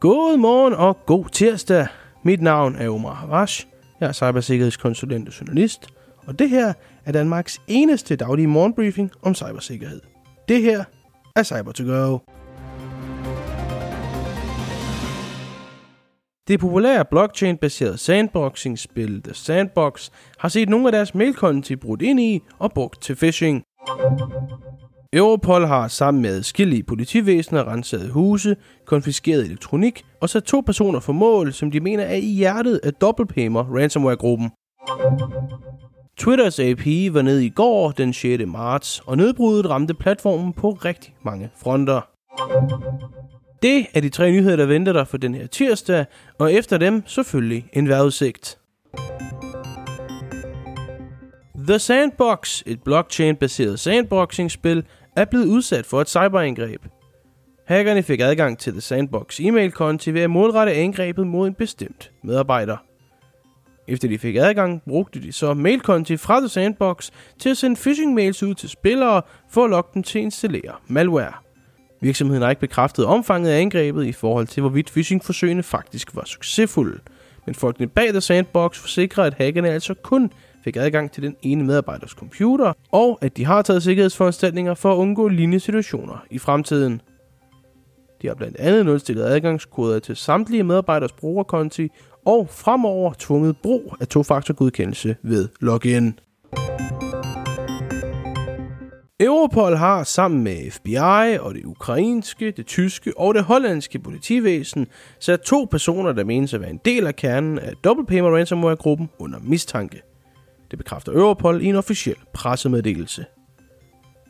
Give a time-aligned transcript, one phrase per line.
[0.00, 1.86] God morgen og god tirsdag.
[2.22, 3.66] Mit navn er Omar Havash.
[4.00, 5.88] Jeg er cybersikkerhedskonsulent og journalist,
[6.26, 6.72] og det her
[7.04, 10.00] er Danmarks eneste daglige morgenbriefing om cybersikkerhed.
[10.48, 10.84] Det her
[11.36, 12.18] er Cyber to Go.
[16.48, 22.42] Det populære blockchain-baserede sandboxing-spil The Sandbox har set nogle af deres mailkonti brudt ind i
[22.58, 23.62] og brugt til phishing.
[25.12, 31.12] Europol har sammen med skillige politivæsener renset huse, konfiskeret elektronik og sat to personer for
[31.12, 34.50] mål, som de mener er i hjertet af dobbeltpaymer ransomware-gruppen.
[36.18, 38.42] Twitters API var nede i går den 6.
[38.46, 42.00] marts, og nedbruddet ramte platformen på rigtig mange fronter.
[43.62, 46.06] Det er de tre nyheder, der venter dig for den her tirsdag,
[46.38, 48.58] og efter dem selvfølgelig en vejrudsigt.
[51.68, 54.84] The Sandbox, et blockchain-baseret sandboxing-spil,
[55.20, 56.82] er blevet udsat for et cyberangreb.
[57.66, 62.76] Hackerne fik adgang til The Sandbox e-mail-konti ved at målrette angrebet mod en bestemt medarbejder.
[63.88, 68.42] Efter de fik adgang, brugte de så mailkonti fra The Sandbox til at sende phishing-mails
[68.42, 71.32] ud til spillere for at lokke dem til at installere malware.
[72.00, 77.00] Virksomheden har ikke bekræftet omfanget af angrebet i forhold til, hvorvidt phishing-forsøgene faktisk var succesfulde.
[77.46, 80.32] Men folkene bag The Sandbox forsikrer, at hackerne altså kun
[80.64, 84.96] fik adgang til den ene medarbejders computer, og at de har taget sikkerhedsforanstaltninger for at
[84.96, 87.00] undgå lignende situationer i fremtiden.
[88.22, 91.88] De har blandt andet nulstillet adgangskoder til samtlige medarbejderes brugerkonti,
[92.26, 96.18] og fremover tvunget brug af tofaktorgodkendelse ved login.
[99.20, 104.86] Europol har sammen med FBI og det ukrainske, det tyske og det hollandske politivæsen
[105.20, 109.10] sat to personer, der menes at være en del af kernen af Double Payment Ransomware-gruppen
[109.18, 110.07] under mistanke.
[110.70, 113.24] Det bekræfter Europol i en officiel pressemeddelelse.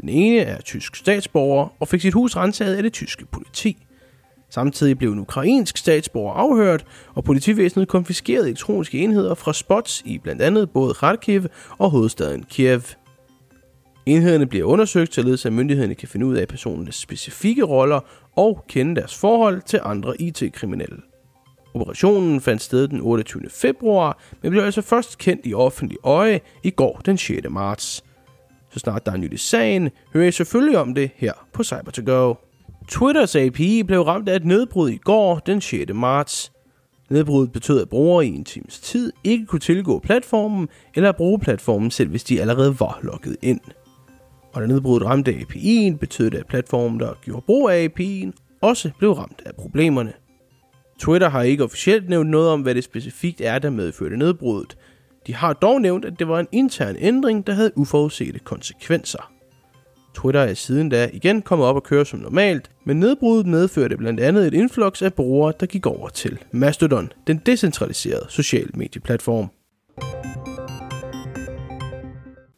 [0.00, 3.86] Den ene er tysk statsborger og fik sit hus renset af det tyske politi.
[4.50, 10.42] Samtidig blev en ukrainsk statsborger afhørt, og politivæsenet konfiskerede elektroniske enheder fra spots i blandt
[10.42, 11.42] andet både Kharkiv
[11.78, 12.82] og hovedstaden Kiev.
[14.06, 18.00] Enhederne bliver undersøgt, således at myndighederne kan finde ud af personernes specifikke roller
[18.36, 20.96] og kende deres forhold til andre IT-kriminelle.
[21.74, 23.42] Operationen fandt sted den 28.
[23.50, 27.46] februar, men blev altså først kendt i offentlig øje i går den 6.
[27.50, 28.04] marts.
[28.70, 31.90] Så snart der er nyt i sagen, hører I selvfølgelig om det her på cyber
[31.90, 32.34] to go
[32.88, 35.94] Twitters API blev ramt af et nedbrud i går den 6.
[35.94, 36.52] marts.
[37.10, 41.90] Nedbruddet betød, at brugere i en times tid ikke kunne tilgå platformen eller bruge platformen
[41.90, 43.60] selv, hvis de allerede var logget ind.
[44.52, 48.90] Og da nedbruddet ramte API'en, betød det, at platformen, der gjorde brug af API'en, også
[48.98, 50.12] blev ramt af problemerne.
[51.00, 54.76] Twitter har ikke officielt nævnt noget om, hvad det specifikt er, der medførte nedbruddet.
[55.26, 59.32] De har dog nævnt, at det var en intern ændring, der havde uforudsete konsekvenser.
[60.14, 64.20] Twitter er siden da igen kommet op og køre som normalt, men nedbruddet medførte blandt
[64.20, 69.50] andet et influx af brugere, der gik over til Mastodon, den decentraliserede social medieplatform.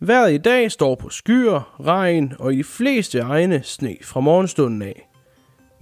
[0.01, 4.83] Vejret i dag står på skyer, regn og i de fleste egne sne fra morgenstunden
[4.83, 5.12] af.